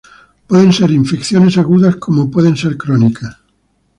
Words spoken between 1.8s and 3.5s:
como pueden ser crónicas.